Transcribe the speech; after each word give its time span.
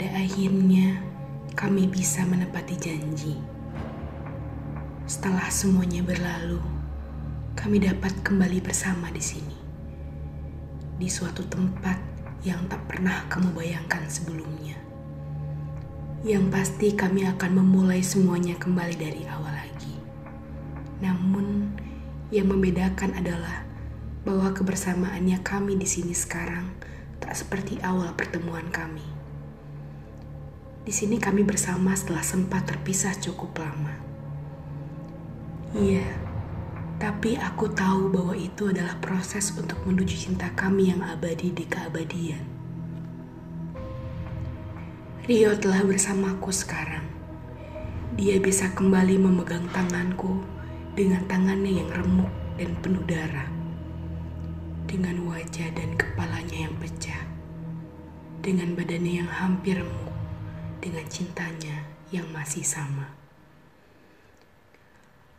Pada 0.00 0.16
akhirnya, 0.16 0.96
kami 1.52 1.84
bisa 1.84 2.24
menepati 2.24 2.72
janji. 2.72 3.36
Setelah 5.04 5.52
semuanya 5.52 6.00
berlalu, 6.00 6.56
kami 7.52 7.84
dapat 7.84 8.16
kembali 8.24 8.64
bersama 8.64 9.12
di 9.12 9.20
sini, 9.20 9.60
di 10.96 11.04
suatu 11.04 11.44
tempat 11.44 12.00
yang 12.48 12.64
tak 12.72 12.80
pernah 12.88 13.28
kamu 13.28 13.52
bayangkan 13.52 14.00
sebelumnya. 14.08 14.80
Yang 16.24 16.48
pasti, 16.48 16.96
kami 16.96 17.28
akan 17.28 17.60
memulai 17.60 18.00
semuanya 18.00 18.56
kembali 18.56 18.96
dari 18.96 19.28
awal 19.28 19.52
lagi. 19.52 20.00
Namun, 21.04 21.76
yang 22.32 22.48
membedakan 22.48 23.20
adalah 23.20 23.68
bahwa 24.24 24.48
kebersamaannya 24.56 25.44
kami 25.44 25.76
di 25.76 25.84
sini 25.84 26.16
sekarang 26.16 26.72
tak 27.20 27.36
seperti 27.36 27.76
awal 27.84 28.16
pertemuan 28.16 28.64
kami. 28.72 29.19
Di 30.90 30.98
sini 31.06 31.22
kami 31.22 31.46
bersama 31.46 31.94
setelah 31.94 32.26
sempat 32.26 32.66
terpisah 32.66 33.14
cukup 33.14 33.62
lama. 33.62 33.94
Iya, 35.70 36.02
tapi 36.98 37.38
aku 37.38 37.70
tahu 37.70 38.10
bahwa 38.10 38.34
itu 38.34 38.74
adalah 38.74 38.98
proses 38.98 39.54
untuk 39.54 39.78
menuju 39.86 40.18
cinta 40.18 40.50
kami 40.58 40.90
yang 40.90 40.98
abadi 41.06 41.54
di 41.54 41.62
keabadian. 41.62 42.42
Rio 45.30 45.54
telah 45.62 45.86
bersamaku 45.86 46.50
sekarang. 46.50 47.06
Dia 48.18 48.42
bisa 48.42 48.74
kembali 48.74 49.14
memegang 49.14 49.70
tanganku 49.70 50.42
dengan 50.98 51.22
tangannya 51.30 51.86
yang 51.86 51.90
remuk 51.94 52.34
dan 52.58 52.74
penuh 52.82 53.06
darah 53.06 53.46
dengan 54.90 55.22
wajah 55.30 55.70
dan 55.70 55.94
kepalanya 55.94 56.66
yang 56.66 56.74
pecah, 56.82 57.22
dengan 58.42 58.74
badannya 58.74 59.22
yang 59.22 59.30
hampir 59.30 59.78
remuk, 59.78 60.09
dengan 60.80 61.04
cintanya 61.12 61.84
yang 62.08 62.24
masih 62.32 62.64
sama. 62.64 63.12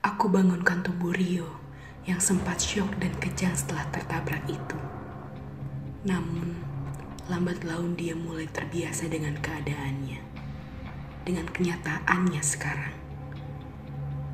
Aku 0.05 0.29
bangunkan 0.29 0.85
tubuh 0.85 1.13
Rio 1.13 1.49
yang 2.05 2.21
sempat 2.21 2.61
syok 2.61 2.97
dan 3.01 3.13
kejang 3.17 3.53
setelah 3.57 3.85
tertabrak 3.89 4.41
itu. 4.45 4.77
Namun, 6.05 6.57
lambat 7.29 7.61
laun 7.65 7.93
dia 7.93 8.17
mulai 8.17 8.49
terbiasa 8.49 9.05
dengan 9.09 9.37
keadaannya, 9.37 10.21
dengan 11.25 11.45
kenyataannya 11.49 12.41
sekarang. 12.41 12.95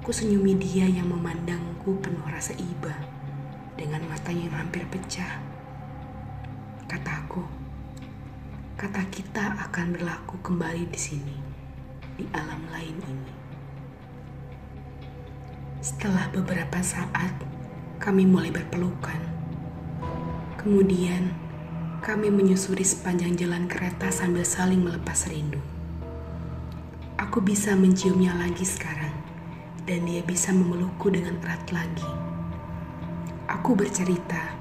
Ku 0.04 0.12
senyumi 0.16 0.56
dia 0.56 0.88
yang 0.88 1.12
memandangku 1.12 2.00
penuh 2.00 2.24
rasa 2.32 2.56
iba 2.56 2.96
dengan 3.76 4.08
matanya 4.08 4.48
yang 4.48 4.56
hampir 4.64 4.88
pecah. 4.88 5.44
Kataku, 6.88 7.44
kata 8.78 9.10
kita 9.10 9.58
akan 9.58 9.98
berlaku 9.98 10.38
kembali 10.46 10.86
di 10.94 11.00
sini, 11.02 11.34
di 12.14 12.30
alam 12.30 12.62
lain 12.70 12.94
ini. 13.10 13.34
Setelah 15.82 16.30
beberapa 16.30 16.78
saat, 16.86 17.34
kami 17.98 18.30
mulai 18.30 18.54
berpelukan. 18.54 19.18
Kemudian, 20.62 21.34
kami 22.06 22.30
menyusuri 22.30 22.86
sepanjang 22.86 23.34
jalan 23.34 23.66
kereta 23.66 24.14
sambil 24.14 24.46
saling 24.46 24.86
melepas 24.86 25.26
rindu. 25.26 25.58
Aku 27.18 27.42
bisa 27.42 27.74
menciumnya 27.74 28.38
lagi 28.38 28.62
sekarang, 28.62 29.18
dan 29.90 30.06
dia 30.06 30.22
bisa 30.22 30.54
memelukku 30.54 31.10
dengan 31.10 31.34
erat 31.42 31.66
lagi. 31.74 32.06
Aku 33.50 33.74
bercerita 33.74 34.54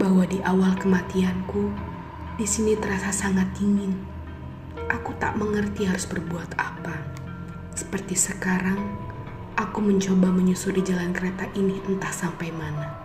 bahwa 0.00 0.24
di 0.24 0.40
awal 0.40 0.72
kematianku, 0.80 1.91
di 2.42 2.50
sini 2.50 2.74
terasa 2.74 3.14
sangat 3.14 3.54
dingin. 3.54 3.94
Aku 4.90 5.14
tak 5.14 5.38
mengerti 5.38 5.86
harus 5.86 6.10
berbuat 6.10 6.58
apa. 6.58 6.98
Seperti 7.70 8.18
sekarang, 8.18 8.82
aku 9.54 9.78
mencoba 9.78 10.26
menyusuri 10.34 10.82
jalan 10.82 11.14
kereta 11.14 11.46
ini 11.54 11.78
entah 11.86 12.10
sampai 12.10 12.50
mana. 12.50 12.98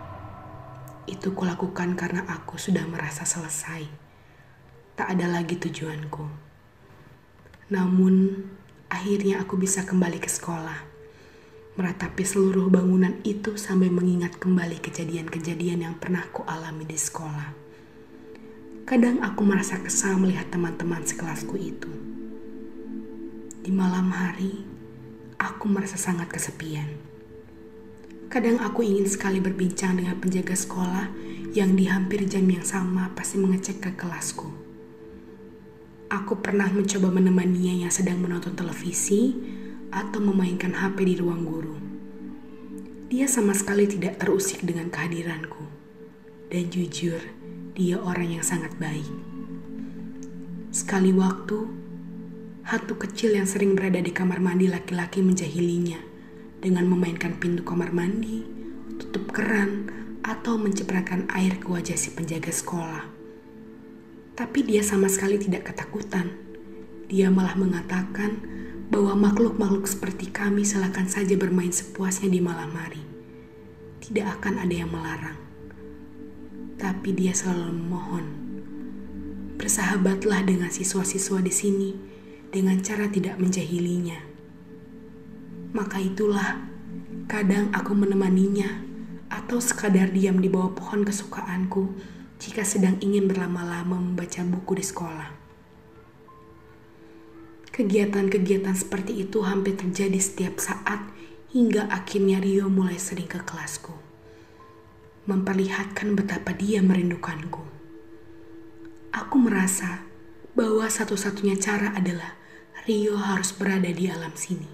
Itu 1.06 1.38
kulakukan 1.38 1.94
karena 1.94 2.26
aku 2.26 2.58
sudah 2.58 2.82
merasa 2.90 3.22
selesai. 3.22 3.86
Tak 4.98 5.06
ada 5.06 5.30
lagi 5.30 5.54
tujuanku. 5.54 6.26
Namun, 7.70 8.42
akhirnya 8.90 9.38
aku 9.46 9.54
bisa 9.54 9.86
kembali 9.86 10.18
ke 10.18 10.26
sekolah 10.26 10.98
meratapi 11.78 12.26
seluruh 12.26 12.66
bangunan 12.66 13.22
itu 13.22 13.54
sambil 13.54 13.94
mengingat 13.94 14.34
kembali 14.42 14.82
kejadian-kejadian 14.82 15.86
yang 15.86 15.94
pernah 15.94 16.26
ku 16.26 16.42
alami 16.42 16.82
di 16.82 16.98
sekolah. 16.98 17.67
Kadang 18.88 19.20
aku 19.20 19.44
merasa 19.44 19.76
kesal 19.84 20.16
melihat 20.16 20.48
teman-teman 20.48 21.04
sekelasku 21.04 21.60
itu. 21.60 21.92
Di 23.60 23.68
malam 23.68 24.08
hari, 24.08 24.64
aku 25.36 25.68
merasa 25.68 26.00
sangat 26.00 26.32
kesepian. 26.32 26.96
Kadang 28.32 28.56
aku 28.64 28.80
ingin 28.80 29.04
sekali 29.04 29.44
berbincang 29.44 30.00
dengan 30.00 30.16
penjaga 30.16 30.56
sekolah 30.56 31.04
yang 31.52 31.76
di 31.76 31.84
hampir 31.84 32.24
jam 32.24 32.48
yang 32.48 32.64
sama 32.64 33.12
pasti 33.12 33.36
mengecek 33.36 33.76
ke 33.76 33.90
kelasku. 33.92 34.48
Aku 36.08 36.40
pernah 36.40 36.72
mencoba 36.72 37.12
menemaninya 37.12 37.84
yang 37.84 37.92
sedang 37.92 38.24
menonton 38.24 38.56
televisi 38.56 39.36
atau 39.92 40.24
memainkan 40.24 40.72
HP 40.72 41.04
di 41.04 41.14
ruang 41.20 41.44
guru. 41.44 41.76
Dia 43.12 43.28
sama 43.28 43.52
sekali 43.52 43.84
tidak 43.84 44.16
terusik 44.16 44.64
dengan 44.64 44.88
kehadiranku. 44.88 45.76
Dan 46.48 46.72
jujur, 46.72 47.20
dia 47.78 47.94
orang 48.02 48.34
yang 48.34 48.42
sangat 48.42 48.74
baik. 48.82 49.06
Sekali 50.74 51.14
waktu, 51.14 51.62
hantu 52.66 52.98
kecil 52.98 53.38
yang 53.38 53.46
sering 53.46 53.78
berada 53.78 54.02
di 54.02 54.10
kamar 54.10 54.42
mandi 54.42 54.66
laki-laki 54.66 55.22
menjahilinya 55.22 56.02
dengan 56.58 56.90
memainkan 56.90 57.38
pintu 57.38 57.62
kamar 57.62 57.94
mandi, 57.94 58.42
tutup 58.98 59.30
keran, 59.30 59.94
atau 60.26 60.58
menciprakan 60.58 61.30
air 61.30 61.62
ke 61.62 61.70
wajah 61.70 61.94
si 61.94 62.10
penjaga 62.18 62.50
sekolah. 62.50 63.06
Tapi 64.34 64.58
dia 64.66 64.82
sama 64.82 65.06
sekali 65.06 65.38
tidak 65.38 65.70
ketakutan. 65.70 66.34
Dia 67.06 67.30
malah 67.30 67.54
mengatakan 67.54 68.42
bahwa 68.90 69.30
makhluk-makhluk 69.30 69.86
seperti 69.86 70.34
kami 70.34 70.66
silakan 70.66 71.06
saja 71.06 71.38
bermain 71.38 71.70
sepuasnya 71.70 72.26
di 72.26 72.42
malam 72.42 72.74
hari. 72.74 73.06
Tidak 74.02 74.26
akan 74.26 74.66
ada 74.66 74.74
yang 74.74 74.90
melarang. 74.90 75.47
Tapi 76.78 77.10
dia 77.10 77.34
selalu 77.34 77.74
memohon, 77.74 78.26
bersahabatlah 79.58 80.46
dengan 80.46 80.70
siswa-siswa 80.70 81.42
di 81.42 81.50
sini 81.50 81.90
dengan 82.54 82.78
cara 82.80 83.10
tidak 83.10 83.34
menjahilinya. 83.36 84.22
Maka 85.74 85.98
itulah, 85.98 86.64
kadang 87.26 87.74
aku 87.74 87.92
menemaninya 87.92 88.86
atau 89.28 89.58
sekadar 89.60 90.14
diam 90.14 90.40
di 90.40 90.46
bawah 90.48 90.72
pohon 90.72 91.04
kesukaanku 91.04 91.98
jika 92.38 92.62
sedang 92.62 92.96
ingin 93.02 93.26
berlama-lama 93.26 93.98
membaca 93.98 94.40
buku 94.46 94.78
di 94.78 94.84
sekolah. 94.86 95.28
Kegiatan-kegiatan 97.74 98.74
seperti 98.74 99.26
itu 99.26 99.42
hampir 99.42 99.74
terjadi 99.74 100.18
setiap 100.18 100.58
saat 100.62 100.98
hingga 101.50 101.90
akhirnya 101.90 102.38
Rio 102.42 102.66
mulai 102.70 102.98
sering 102.98 103.26
ke 103.30 103.42
kelasku. 103.42 104.07
Memperlihatkan 105.28 106.16
betapa 106.16 106.56
dia 106.56 106.80
merindukanku. 106.80 107.60
Aku 109.12 109.36
merasa 109.36 110.08
bahwa 110.56 110.88
satu-satunya 110.88 111.60
cara 111.60 111.92
adalah 111.92 112.32
Rio 112.88 113.20
harus 113.20 113.52
berada 113.52 113.92
di 113.92 114.08
alam 114.08 114.32
sini 114.32 114.64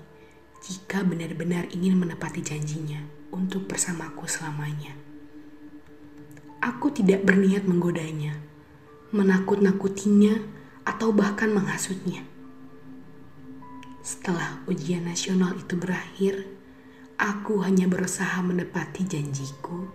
jika 0.63 1.03
benar-benar 1.03 1.67
ingin 1.75 1.99
menepati 1.99 2.39
janjinya 2.39 3.03
untuk 3.35 3.67
bersamaku 3.67 4.31
selamanya. 4.31 4.95
Aku 6.63 6.95
tidak 6.95 7.27
berniat 7.27 7.67
menggodanya, 7.67 8.39
menakut-nakutinya, 9.11 10.39
atau 10.87 11.11
bahkan 11.11 11.51
menghasutnya 11.51 12.23
setelah 14.05 14.61
ujian 14.69 15.09
nasional 15.09 15.57
itu 15.57 15.81
berakhir, 15.81 16.45
aku 17.17 17.65
hanya 17.65 17.89
berusaha 17.89 18.37
menepati 18.45 19.09
janjiku 19.09 19.89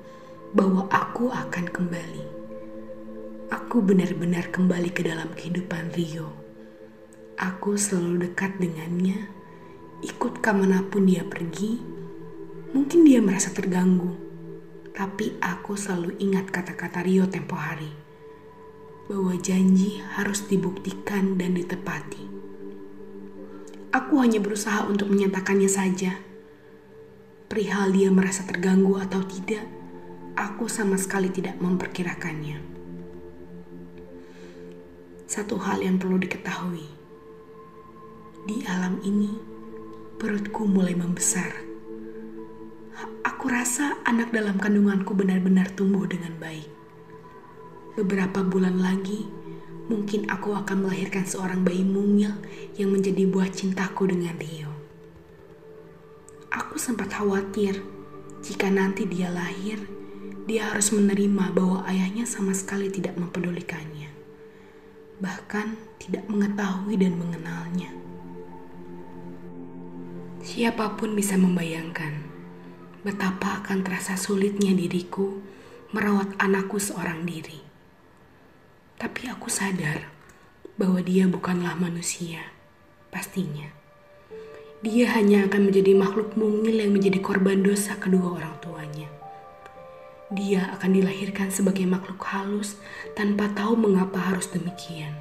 bahwa 0.49 0.89
aku 0.89 1.29
akan 1.29 1.65
kembali. 1.69 2.25
Aku 3.53 3.85
benar-benar 3.85 4.49
kembali 4.49 4.89
ke 4.89 5.05
dalam 5.05 5.29
kehidupan 5.37 5.93
Rio. 5.93 6.33
Aku 7.37 7.77
selalu 7.77 8.29
dekat 8.29 8.57
dengannya, 8.57 9.29
ikut 10.01 10.41
ke 10.41 10.51
mana 10.53 10.81
pun 10.85 11.05
dia 11.05 11.21
pergi. 11.21 11.77
Mungkin 12.73 13.05
dia 13.05 13.21
merasa 13.21 13.49
terganggu, 13.53 14.13
tapi 14.93 15.37
aku 15.41 15.77
selalu 15.77 16.17
ingat 16.21 16.49
kata-kata 16.49 17.01
Rio 17.01 17.25
tempo 17.29 17.57
hari 17.57 17.89
bahwa 19.09 19.33
janji 19.41 19.97
harus 20.13 20.45
dibuktikan 20.45 21.33
dan 21.33 21.57
ditepati. 21.57 22.29
Aku 23.89 24.21
hanya 24.21 24.37
berusaha 24.37 24.85
untuk 24.85 25.09
menyatakannya 25.09 25.65
saja. 25.65 26.13
Perihal 27.49 27.89
dia 27.89 28.13
merasa 28.13 28.45
terganggu 28.45 29.01
atau 29.01 29.25
tidak, 29.25 29.78
aku 30.39 30.71
sama 30.71 30.95
sekali 30.95 31.27
tidak 31.27 31.59
memperkirakannya. 31.59 32.63
Satu 35.27 35.59
hal 35.59 35.83
yang 35.83 35.99
perlu 35.99 36.15
diketahui, 36.15 36.87
Di 38.47 38.63
alam 38.65 39.03
ini, 39.03 39.35
perutku 40.15 40.63
mulai 40.63 40.95
membesar. 40.95 41.53
Aku 43.21 43.51
rasa 43.51 43.99
anak 44.07 44.31
dalam 44.31 44.55
kandunganku 44.57 45.11
benar-benar 45.11 45.69
tumbuh 45.75 46.07
dengan 46.07 46.33
baik. 46.39 46.71
Beberapa 47.99 48.41
bulan 48.41 48.79
lagi, 48.79 49.27
mungkin 49.91 50.25
aku 50.31 50.55
akan 50.55 50.87
melahirkan 50.87 51.27
seorang 51.27 51.67
bayi 51.67 51.83
mungil 51.83 52.31
yang 52.79 52.89
menjadi 52.95 53.27
buah 53.27 53.51
cintaku 53.51 54.07
dengan 54.07 54.33
Rio. 54.39 54.71
Aku 56.49 56.79
sempat 56.79 57.11
khawatir 57.11 57.83
jika 58.39 58.71
nanti 58.71 59.03
dia 59.03 59.29
lahir, 59.29 59.98
dia 60.49 60.65
harus 60.73 60.89
menerima 60.89 61.53
bahwa 61.53 61.85
ayahnya 61.85 62.25
sama 62.25 62.57
sekali 62.57 62.89
tidak 62.89 63.13
mempedulikannya, 63.21 64.09
bahkan 65.21 65.77
tidak 66.01 66.25
mengetahui 66.25 66.97
dan 66.97 67.13
mengenalnya. 67.21 67.93
Siapa 70.41 70.97
pun 70.97 71.13
bisa 71.13 71.37
membayangkan 71.37 72.25
betapa 73.05 73.61
akan 73.61 73.85
terasa 73.85 74.17
sulitnya 74.17 74.73
diriku 74.73 75.37
merawat 75.93 76.33
anakku 76.41 76.81
seorang 76.81 77.29
diri. 77.29 77.61
Tapi 78.97 79.29
aku 79.29 79.53
sadar 79.53 80.09
bahwa 80.81 80.97
dia 81.05 81.29
bukanlah 81.29 81.77
manusia, 81.77 82.41
pastinya. 83.13 83.69
Dia 84.81 85.13
hanya 85.13 85.45
akan 85.45 85.69
menjadi 85.69 85.93
makhluk 85.93 86.33
mungil 86.33 86.73
yang 86.73 86.89
menjadi 86.89 87.21
korban 87.21 87.61
dosa 87.61 88.01
kedua 88.01 88.41
orang 88.41 88.57
tuanya. 88.57 89.18
Dia 90.29 90.69
akan 90.77 90.93
dilahirkan 90.93 91.49
sebagai 91.49 91.89
makhluk 91.89 92.21
halus 92.21 92.77
tanpa 93.17 93.49
tahu 93.49 93.73
mengapa 93.73 94.21
harus 94.29 94.45
demikian. 94.53 95.17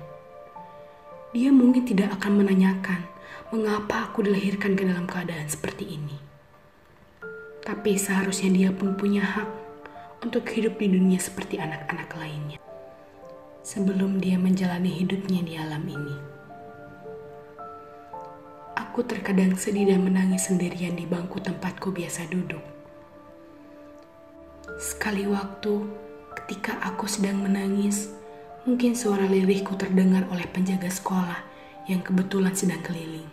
Dia 1.33 1.49
mungkin 1.49 1.89
tidak 1.89 2.13
akan 2.21 2.45
menanyakan 2.45 3.09
mengapa 3.49 4.05
aku 4.05 4.29
dilahirkan 4.29 4.77
ke 4.77 4.85
dalam 4.85 5.09
keadaan 5.09 5.49
seperti 5.49 5.97
ini. 5.97 6.21
Tapi 7.65 7.97
seharusnya 7.97 8.53
dia 8.53 8.69
pun 8.69 9.01
punya 9.01 9.25
hak 9.25 9.49
untuk 10.29 10.45
hidup 10.53 10.77
di 10.77 10.93
dunia 10.93 11.17
seperti 11.17 11.57
anak-anak 11.57 12.13
lainnya. 12.13 12.61
Sebelum 13.65 14.21
dia 14.21 14.37
menjalani 14.37 14.93
hidupnya 14.93 15.41
di 15.41 15.57
alam 15.57 15.89
ini. 15.89 16.17
Aku 18.77 19.09
terkadang 19.09 19.57
sedih 19.57 19.89
dan 19.89 20.05
menangis 20.05 20.53
sendirian 20.53 21.01
di 21.01 21.09
bangku 21.09 21.41
tempatku 21.41 21.97
biasa 21.97 22.29
duduk. 22.29 22.78
Sekali 24.77 25.25
waktu, 25.25 25.89
ketika 26.37 26.77
aku 26.85 27.09
sedang 27.09 27.41
menangis, 27.41 28.13
mungkin 28.69 28.93
suara 28.93 29.25
lirihku 29.25 29.73
terdengar 29.81 30.29
oleh 30.29 30.45
penjaga 30.45 30.93
sekolah 30.93 31.41
yang 31.89 32.05
kebetulan 32.05 32.53
sedang 32.53 32.85
keliling. 32.85 33.25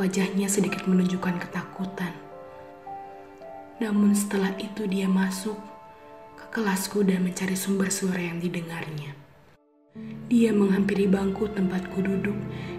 Wajahnya 0.00 0.48
sedikit 0.48 0.88
menunjukkan 0.88 1.36
ketakutan. 1.36 2.16
Namun 3.76 4.16
setelah 4.16 4.56
itu 4.56 4.88
dia 4.88 5.04
masuk 5.04 5.60
ke 6.40 6.44
kelasku 6.48 7.04
dan 7.04 7.28
mencari 7.28 7.52
sumber 7.52 7.92
suara 7.92 8.24
yang 8.24 8.40
didengarnya. 8.40 9.12
Dia 10.32 10.48
menghampiri 10.48 11.04
bangku 11.04 11.52
tempatku 11.52 12.00
duduk 12.00 12.38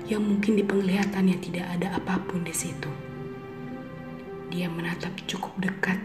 yang 0.10 0.26
mungkin 0.26 0.58
di 0.58 0.66
penglihatannya 0.66 1.38
tidak 1.38 1.70
ada 1.78 2.02
apa 2.02 2.18
pun 2.26 2.42
di 2.42 2.50
situ. 2.50 2.90
Dia 4.50 4.74
menatap 4.74 5.14
cukup 5.30 5.54
dekat. 5.62 6.02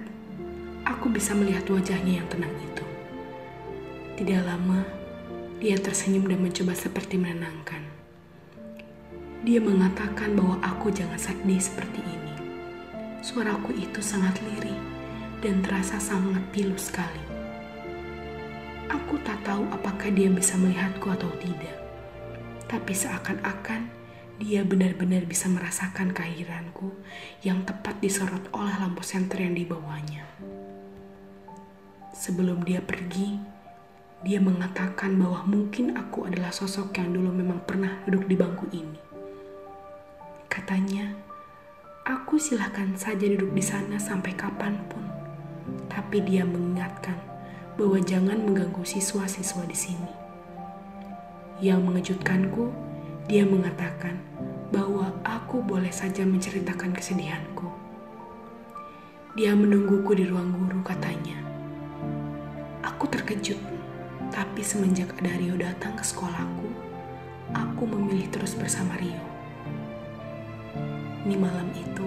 Aku 0.84 1.10
bisa 1.10 1.34
melihat 1.34 1.64
wajahnya 1.66 2.22
yang 2.22 2.28
tenang 2.30 2.54
itu. 2.62 2.84
Tidak 4.18 4.42
lama, 4.46 4.82
dia 5.58 5.74
tersenyum 5.74 6.30
dan 6.30 6.38
mencoba 6.38 6.74
seperti 6.74 7.18
menenangkan. 7.18 7.82
Dia 9.42 9.62
mengatakan 9.62 10.34
bahwa 10.34 10.58
aku 10.62 10.90
jangan 10.90 11.18
sedih 11.18 11.62
seperti 11.62 12.02
ini. 12.02 12.34
Suaraku 13.22 13.74
itu 13.74 14.02
sangat 14.02 14.38
lirih 14.42 14.78
dan 15.42 15.62
terasa 15.62 16.02
sangat 16.02 16.42
pilu 16.50 16.74
sekali. 16.74 17.22
Aku 18.90 19.18
tak 19.22 19.38
tahu 19.46 19.66
apakah 19.70 20.10
dia 20.10 20.26
bisa 20.30 20.58
melihatku 20.58 21.06
atau 21.10 21.30
tidak. 21.38 21.78
Tapi 22.66 22.92
seakan-akan 22.92 23.88
dia 24.38 24.62
benar-benar 24.62 25.26
bisa 25.26 25.50
merasakan 25.50 26.14
kehadiranku 26.14 26.94
yang 27.42 27.66
tepat 27.66 27.98
disorot 27.98 28.46
oleh 28.54 28.74
lampu 28.78 29.02
senter 29.02 29.42
yang 29.42 29.54
dibawanya. 29.58 30.26
Sebelum 32.18 32.66
dia 32.66 32.82
pergi, 32.82 33.38
dia 34.26 34.42
mengatakan 34.42 35.14
bahwa 35.22 35.46
mungkin 35.46 35.94
aku 35.94 36.26
adalah 36.26 36.50
sosok 36.50 36.98
yang 36.98 37.14
dulu 37.14 37.30
memang 37.30 37.62
pernah 37.62 38.02
duduk 38.10 38.26
di 38.26 38.34
bangku 38.34 38.66
ini. 38.74 38.98
Katanya, 40.50 41.14
aku 42.02 42.34
silahkan 42.34 42.90
saja 42.98 43.22
duduk 43.22 43.54
di 43.54 43.62
sana 43.62 44.02
sampai 44.02 44.34
kapan 44.34 44.82
pun. 44.90 45.06
Tapi 45.86 46.18
dia 46.26 46.42
mengingatkan 46.42 47.14
bahwa 47.78 48.02
jangan 48.02 48.42
mengganggu 48.42 48.82
siswa-siswa 48.82 49.62
di 49.70 49.78
sini. 49.78 50.12
Yang 51.62 51.80
mengejutkanku, 51.86 52.74
dia 53.30 53.46
mengatakan 53.46 54.18
bahwa 54.74 55.14
aku 55.22 55.62
boleh 55.62 55.94
saja 55.94 56.26
menceritakan 56.26 56.98
kesedihanku. 56.98 57.70
Dia 59.38 59.54
menungguku 59.54 60.18
di 60.18 60.26
ruang 60.26 60.50
guru 60.50 60.82
katanya. 60.82 61.37
Aku 62.98 63.06
terkejut, 63.14 63.62
tapi 64.34 64.58
semenjak 64.58 65.14
ada 65.22 65.30
Rio 65.38 65.54
datang 65.54 65.94
ke 65.94 66.02
sekolahku, 66.02 66.66
aku 67.54 67.86
memilih 67.86 68.26
terus 68.34 68.58
bersama 68.58 68.98
Rio. 68.98 69.22
Di 71.22 71.38
malam 71.38 71.70
itu, 71.78 72.02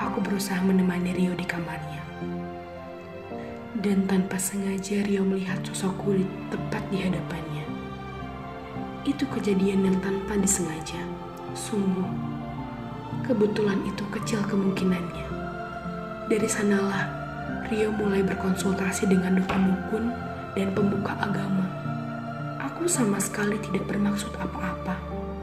aku 0.00 0.24
berusaha 0.24 0.64
menemani 0.64 1.12
Rio 1.12 1.36
di 1.36 1.44
kamarnya. 1.44 2.00
Dan 3.84 4.08
tanpa 4.08 4.40
sengaja 4.40 5.04
Rio 5.04 5.28
melihat 5.28 5.60
sosokku 5.60 6.16
di 6.16 6.24
tepat 6.48 6.88
di 6.88 7.04
hadapannya. 7.04 7.68
Itu 9.04 9.28
kejadian 9.28 9.92
yang 9.92 10.00
tanpa 10.00 10.40
disengaja. 10.40 11.04
Sungguh, 11.52 12.08
kebetulan 13.28 13.84
itu 13.84 14.08
kecil 14.08 14.40
kemungkinannya. 14.48 15.28
Dari 16.32 16.48
sanalah 16.48 17.27
Rio 17.68 17.92
mulai 17.92 18.24
berkonsultasi 18.24 19.12
dengan 19.12 19.36
dukun-dukun 19.44 20.08
dan 20.56 20.72
pembuka 20.72 21.12
agama. 21.20 21.68
Aku 22.64 22.88
sama 22.88 23.20
sekali 23.20 23.60
tidak 23.60 23.84
bermaksud 23.84 24.32
apa-apa, 24.40 24.96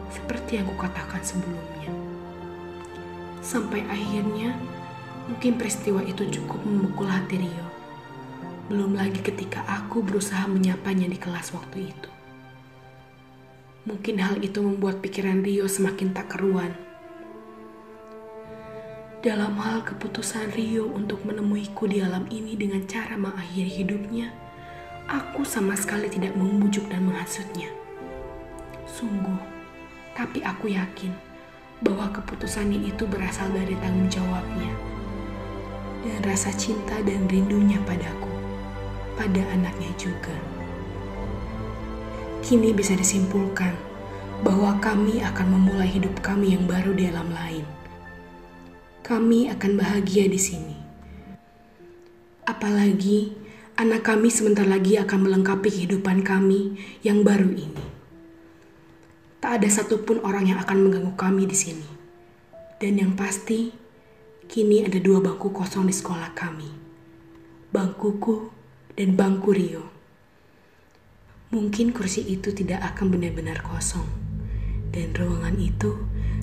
seperti 0.10 0.58
yang 0.58 0.68
kukatakan 0.74 1.22
sebelumnya. 1.22 1.94
Sampai 3.46 3.86
akhirnya, 3.86 4.58
mungkin 5.30 5.62
peristiwa 5.62 6.02
itu 6.02 6.26
cukup 6.42 6.66
memukul 6.66 7.06
hati 7.06 7.46
Rio. 7.46 7.68
Belum 8.74 8.98
lagi 8.98 9.22
ketika 9.22 9.62
aku 9.70 10.02
berusaha 10.02 10.50
menyapanya 10.50 11.06
di 11.06 11.22
kelas 11.22 11.54
waktu 11.54 11.94
itu. 11.94 12.10
Mungkin 13.86 14.18
hal 14.18 14.42
itu 14.42 14.66
membuat 14.66 14.98
pikiran 15.06 15.46
Rio 15.46 15.70
semakin 15.70 16.10
tak 16.10 16.34
keruan. 16.34 16.74
Dalam 19.26 19.58
hal 19.58 19.82
keputusan 19.82 20.54
Rio 20.54 20.86
untuk 20.94 21.26
menemuiku 21.26 21.90
di 21.90 21.98
alam 21.98 22.30
ini 22.30 22.54
dengan 22.54 22.86
cara 22.86 23.18
mengakhiri 23.18 23.82
hidupnya, 23.82 24.30
aku 25.10 25.42
sama 25.42 25.74
sekali 25.74 26.06
tidak 26.14 26.38
membujuk 26.38 26.86
dan 26.94 27.10
menghasutnya. 27.10 27.74
Sungguh, 28.86 29.42
tapi 30.14 30.46
aku 30.46 30.70
yakin 30.70 31.10
bahwa 31.82 32.14
keputusannya 32.14 32.86
itu 32.86 33.10
berasal 33.10 33.50
dari 33.50 33.74
tanggung 33.82 34.14
jawabnya 34.14 34.70
dan 36.06 36.22
rasa 36.22 36.54
cinta 36.54 36.94
dan 37.02 37.26
rindunya 37.26 37.82
padaku, 37.82 38.30
pada 39.18 39.42
anaknya 39.58 39.90
juga. 39.98 40.38
Kini 42.46 42.78
bisa 42.78 42.94
disimpulkan 42.94 43.74
bahwa 44.46 44.78
kami 44.78 45.26
akan 45.26 45.48
memulai 45.50 45.90
hidup 45.90 46.14
kami 46.22 46.54
yang 46.54 46.70
baru 46.70 46.94
di 46.94 47.10
alam 47.10 47.34
lain. 47.34 47.85
Kami 49.06 49.54
akan 49.54 49.78
bahagia 49.78 50.26
di 50.26 50.42
sini. 50.42 50.74
Apalagi 52.42 53.38
anak 53.78 54.02
kami 54.02 54.34
sebentar 54.34 54.66
lagi 54.66 54.98
akan 54.98 55.30
melengkapi 55.30 55.70
kehidupan 55.70 56.26
kami 56.26 56.82
yang 57.06 57.22
baru 57.22 57.54
ini. 57.54 57.86
Tak 59.38 59.62
ada 59.62 59.70
satupun 59.70 60.26
orang 60.26 60.50
yang 60.50 60.58
akan 60.58 60.90
mengganggu 60.90 61.14
kami 61.14 61.46
di 61.46 61.54
sini. 61.54 61.86
Dan 62.82 62.98
yang 62.98 63.14
pasti, 63.14 63.70
kini 64.50 64.82
ada 64.82 64.98
dua 64.98 65.22
bangku 65.22 65.54
kosong 65.54 65.86
di 65.86 65.94
sekolah 65.94 66.34
kami. 66.34 66.74
Bangkuku 67.70 68.50
dan 68.98 69.14
bangku 69.14 69.54
Rio. 69.54 69.86
Mungkin 71.54 71.94
kursi 71.94 72.26
itu 72.26 72.50
tidak 72.58 72.82
akan 72.82 73.14
benar-benar 73.14 73.62
kosong. 73.62 74.10
Dan 74.90 75.14
ruangan 75.14 75.62
itu 75.62 75.94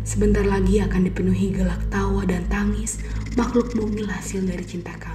sebentar 0.02 0.42
lagi 0.42 0.82
akan 0.82 1.06
dipenuhi 1.06 1.54
gelak 1.54 1.78
tawa 1.92 2.26
dan 2.26 2.42
tangis 2.50 2.98
makhluk 3.38 3.70
mungil 3.78 4.08
hasil 4.08 4.42
dari 4.44 4.64
cinta 4.66 4.92
kami. 4.98 5.11